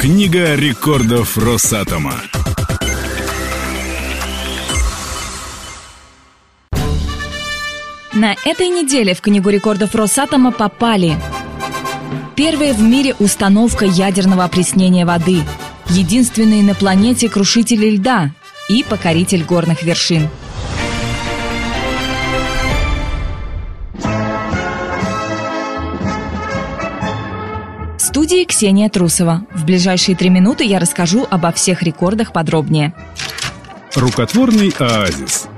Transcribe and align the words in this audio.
Книга 0.00 0.54
рекордов 0.54 1.36
Росатома. 1.36 2.14
На 8.14 8.34
этой 8.46 8.68
неделе 8.68 9.12
в 9.12 9.20
Книгу 9.20 9.50
рекордов 9.50 9.94
Росатома 9.94 10.52
попали 10.52 11.18
Первая 12.34 12.72
в 12.72 12.80
мире 12.80 13.14
установка 13.18 13.84
ядерного 13.84 14.44
опреснения 14.44 15.04
воды, 15.04 15.42
единственный 15.90 16.62
на 16.62 16.74
планете 16.74 17.28
крушитель 17.28 17.96
льда 17.96 18.30
и 18.70 18.82
покоритель 18.82 19.44
горных 19.44 19.82
вершин. 19.82 20.30
Студии 28.20 28.44
Ксения 28.44 28.90
Трусова. 28.90 29.46
В 29.50 29.64
ближайшие 29.64 30.14
три 30.14 30.28
минуты 30.28 30.62
я 30.64 30.78
расскажу 30.78 31.26
обо 31.30 31.52
всех 31.52 31.82
рекордах 31.82 32.34
подробнее. 32.34 32.92
Рукотворный 33.94 34.74
оазис. 34.78 35.48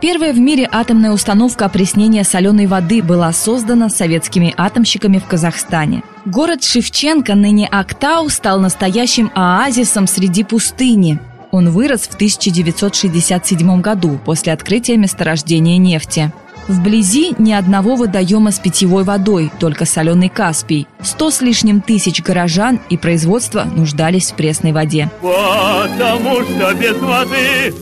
Первая 0.00 0.32
в 0.32 0.38
мире 0.38 0.66
атомная 0.72 1.10
установка 1.12 1.66
опреснения 1.66 2.24
соленой 2.24 2.64
воды 2.64 3.02
была 3.02 3.30
создана 3.34 3.90
советскими 3.90 4.54
атомщиками 4.56 5.18
в 5.18 5.26
Казахстане. 5.26 6.02
Город 6.24 6.64
Шевченко, 6.64 7.34
ныне 7.34 7.68
Актау, 7.70 8.30
стал 8.30 8.58
настоящим 8.58 9.30
оазисом 9.34 10.06
среди 10.06 10.42
пустыни. 10.42 11.18
Он 11.50 11.68
вырос 11.68 12.08
в 12.08 12.14
1967 12.14 13.80
году 13.82 14.18
после 14.24 14.54
открытия 14.54 14.96
месторождения 14.96 15.76
нефти. 15.76 16.32
Вблизи 16.68 17.34
ни 17.38 17.52
одного 17.52 17.94
водоема 17.96 18.50
с 18.50 18.58
питьевой 18.58 19.04
водой, 19.04 19.52
только 19.60 19.84
соленый 19.84 20.28
Каспий. 20.30 20.86
Сто 21.02 21.30
с 21.30 21.40
лишним 21.42 21.80
тысяч 21.80 22.22
горожан 22.22 22.80
и 22.88 22.96
производства 22.96 23.64
нуждались 23.64 24.30
в 24.30 24.34
пресной 24.34 24.72
воде. 24.72 25.10
Потому 25.20 26.42
что 26.42 26.74
без 26.74 26.96
воды 26.98 27.74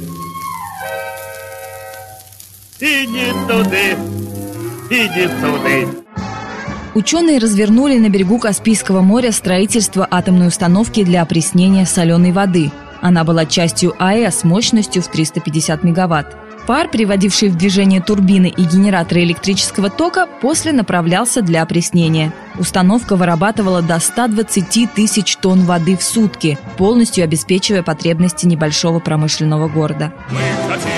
Иди 2.84 3.30
туды, 3.46 3.96
иди 4.90 5.28
туды. 5.40 5.86
Ученые 6.94 7.38
развернули 7.38 7.96
на 7.98 8.08
берегу 8.08 8.40
Каспийского 8.40 9.02
моря 9.02 9.30
строительство 9.30 10.04
атомной 10.10 10.48
установки 10.48 11.04
для 11.04 11.22
опреснения 11.22 11.86
соленой 11.86 12.32
воды. 12.32 12.72
Она 13.00 13.22
была 13.22 13.46
частью 13.46 13.94
АЭС 14.00 14.42
мощностью 14.42 15.00
в 15.00 15.06
350 15.06 15.84
мегаватт. 15.84 16.36
Пар, 16.66 16.88
приводивший 16.88 17.48
в 17.48 17.56
движение 17.56 18.00
турбины 18.00 18.46
и 18.46 18.62
генераторы 18.62 19.24
электрического 19.24 19.90
тока, 19.90 20.26
после 20.40 20.72
направлялся 20.72 21.42
для 21.42 21.62
опреснения. 21.62 22.32
Установка 22.58 23.16
вырабатывала 23.16 23.82
до 23.82 23.98
120 23.98 24.94
тысяч 24.94 25.36
тонн 25.36 25.64
воды 25.64 25.96
в 25.96 26.02
сутки, 26.02 26.58
полностью 26.78 27.24
обеспечивая 27.24 27.82
потребности 27.82 28.46
небольшого 28.46 29.00
промышленного 29.00 29.68
города. 29.68 30.12
Мы 30.30 30.38
хотим 30.72 30.92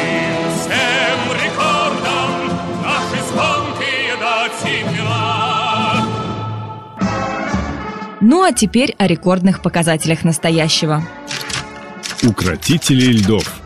Ну 8.27 8.43
а 8.43 8.53
теперь 8.53 8.95
о 8.97 9.07
рекордных 9.07 9.61
показателях 9.61 10.25
настоящего. 10.25 11.03
Укротители 12.23 13.19
льдов. 13.19 13.64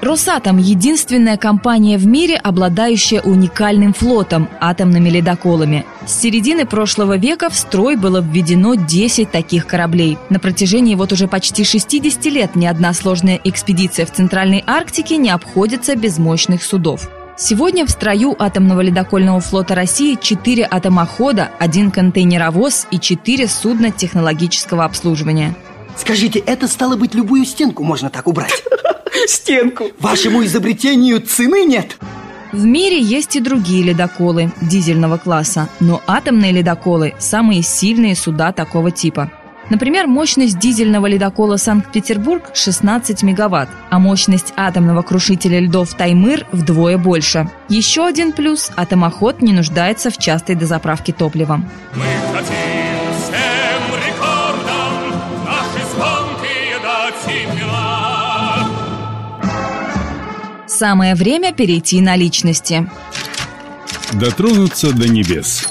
Росатом– 0.00 0.58
единственная 0.58 1.36
компания 1.36 1.98
в 1.98 2.06
мире, 2.06 2.36
обладающая 2.36 3.20
уникальным 3.20 3.92
флотом– 3.92 4.48
атомными 4.60 5.08
ледоколами. 5.08 5.84
С 6.06 6.20
середины 6.20 6.66
прошлого 6.66 7.16
века 7.16 7.50
в 7.50 7.56
строй 7.56 7.96
было 7.96 8.20
введено 8.20 8.76
10 8.76 9.30
таких 9.32 9.66
кораблей. 9.66 10.16
На 10.30 10.38
протяжении 10.38 10.94
вот 10.94 11.12
уже 11.12 11.26
почти 11.26 11.64
60 11.64 12.24
лет 12.26 12.54
ни 12.54 12.66
одна 12.66 12.92
сложная 12.94 13.40
экспедиция 13.42 14.06
в 14.06 14.12
Центральной 14.12 14.62
Арктике 14.68 15.16
не 15.16 15.30
обходится 15.30 15.96
без 15.96 16.18
мощных 16.18 16.62
судов. 16.62 17.10
Сегодня 17.36 17.84
в 17.84 17.90
строю 17.90 18.36
атомного 18.38 18.80
ледокольного 18.82 19.40
флота 19.40 19.74
России 19.74 20.16
4 20.20 20.66
атомохода, 20.70 21.50
один 21.58 21.90
контейнеровоз 21.90 22.86
и 22.92 23.00
4 23.00 23.48
судна 23.48 23.90
технологического 23.90 24.84
обслуживания. 24.84 25.56
Скажите, 25.96 26.38
это 26.38 26.68
стало 26.68 26.94
быть 26.94 27.14
любую 27.14 27.44
стенку 27.44 27.82
можно 27.82 28.10
так 28.10 28.28
убрать? 28.28 28.62
Стенку. 29.26 29.90
Вашему 29.98 30.44
изобретению 30.44 31.20
цены 31.20 31.64
нет? 31.64 31.96
В 32.52 32.64
мире 32.64 33.00
есть 33.00 33.36
и 33.36 33.40
другие 33.40 33.82
ледоколы 33.82 34.52
дизельного 34.62 35.18
класса, 35.18 35.68
но 35.80 36.00
атомные 36.06 36.52
ледоколы– 36.52 37.14
самые 37.18 37.62
сильные 37.62 38.14
суда 38.14 38.52
такого 38.52 38.90
типа. 38.90 39.30
Например, 39.70 40.06
мощность 40.06 40.58
дизельного 40.58 41.06
ледокола 41.06 41.58
«Санкт-Петербург» 41.58 42.50
16 42.54 43.22
мегаватт, 43.22 43.68
а 43.90 43.98
мощность 43.98 44.54
атомного 44.56 45.02
крушителя 45.02 45.60
льдов 45.60 45.92
«Таймыр» 45.92 46.46
вдвое 46.52 46.96
больше. 46.96 47.50
Еще 47.68 48.06
один 48.06 48.32
плюс– 48.32 48.70
атомоход 48.76 49.42
не 49.42 49.52
нуждается 49.52 50.10
в 50.10 50.16
частой 50.16 50.54
дозаправке 50.54 51.12
топлива. 51.12 51.60
Мы 51.94 52.02
хотим 52.32 53.12
всем 53.18 53.82
рекордам 54.06 55.20
наши 55.44 55.86
звонкие 55.92 56.78
дать 56.82 57.26
имена. 57.28 58.07
Самое 60.78 61.16
время 61.16 61.52
перейти 61.52 62.00
на 62.00 62.14
личности. 62.14 62.88
Дотронуться 64.12 64.92
до 64.92 65.08
небес. 65.08 65.68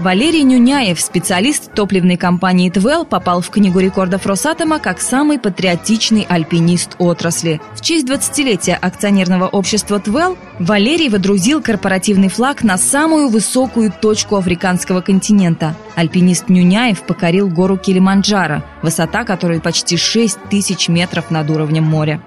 Валерий 0.00 0.42
Нюняев, 0.42 1.00
специалист 1.00 1.72
топливной 1.72 2.18
компании 2.18 2.68
«Твел», 2.68 3.06
попал 3.06 3.40
в 3.40 3.48
Книгу 3.48 3.78
рекордов 3.78 4.26
Росатома 4.26 4.80
как 4.80 5.00
самый 5.00 5.38
патриотичный 5.38 6.26
альпинист 6.28 6.96
отрасли. 6.98 7.58
В 7.74 7.80
честь 7.80 8.06
20-летия 8.06 8.76
акционерного 8.78 9.48
общества 9.48 9.98
«Твел» 9.98 10.36
Валерий 10.58 11.08
водрузил 11.08 11.62
корпоративный 11.62 12.28
флаг 12.28 12.64
на 12.64 12.76
самую 12.76 13.30
высокую 13.30 13.90
точку 13.90 14.36
африканского 14.36 15.00
континента. 15.00 15.74
Альпинист 15.94 16.50
Нюняев 16.50 17.00
покорил 17.00 17.48
гору 17.48 17.78
Килиманджаро, 17.78 18.62
высота 18.82 19.24
которой 19.24 19.62
почти 19.62 19.96
6 19.96 20.50
тысяч 20.50 20.88
метров 20.88 21.30
над 21.30 21.48
уровнем 21.48 21.84
моря. 21.84 22.20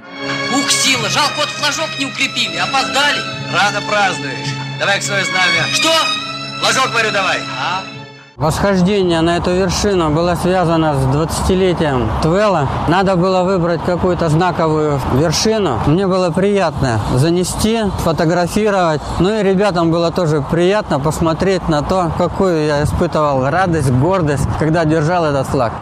Сила, 1.08 1.10
жалко, 1.10 1.34
вот 1.38 1.50
флажок 1.50 1.90
не 2.00 2.06
укрепили, 2.06 2.58
опоздали. 2.58 3.20
Рано 3.54 3.82
празднуешь. 3.88 4.48
Давай 4.80 5.00
к 5.00 5.04
свое 5.04 5.24
знамя. 5.24 5.66
Что? 5.74 5.92
Флажок, 6.60 6.92
говорю, 6.92 7.12
давай. 7.12 7.38
А? 7.60 7.84
Восхождение 8.36 9.22
на 9.22 9.38
эту 9.38 9.52
вершину 9.52 10.10
было 10.10 10.36
связано 10.36 10.94
с 10.94 11.06
20-летием 11.16 12.08
Твела. 12.22 12.68
Надо 12.88 13.16
было 13.16 13.44
выбрать 13.44 13.84
какую-то 13.84 14.30
знаковую 14.30 15.00
вершину. 15.14 15.80
Мне 15.88 16.08
было 16.08 16.30
приятно 16.30 17.00
занести, 17.16 17.84
фотографировать. 18.04 19.02
Ну 19.20 19.40
и 19.40 19.44
ребятам 19.44 19.92
было 19.92 20.12
тоже 20.12 20.44
приятно 20.52 21.00
посмотреть 21.00 21.68
на 21.70 21.82
то, 21.82 22.12
какую 22.18 22.66
я 22.66 22.84
испытывал 22.84 23.50
радость, 23.50 23.92
гордость, 23.92 24.48
когда 24.60 24.86
держал 24.86 25.26
этот 25.26 25.48
флаг. 25.48 25.74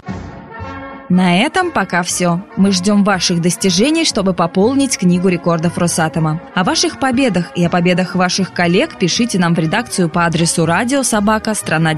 На 1.09 1.37
этом 1.39 1.71
пока 1.71 2.01
все. 2.01 2.41
Мы 2.57 2.71
ждем 2.71 3.03
ваших 3.03 3.39
достижений, 3.39 4.05
чтобы 4.05 4.33
пополнить 4.33 4.97
книгу 4.97 5.27
рекордов 5.27 5.77
Росатома. 5.77 6.41
О 6.55 6.63
ваших 6.63 6.99
победах 6.99 7.51
и 7.55 7.63
о 7.63 7.69
победах 7.69 8.15
ваших 8.15 8.53
коллег 8.53 8.97
пишите 8.97 9.37
нам 9.37 9.53
в 9.53 9.59
редакцию 9.59 10.09
по 10.09 10.25
адресу 10.25 10.65
радиособака 10.65 11.53
страна 11.53 11.93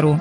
ру. 0.00 0.20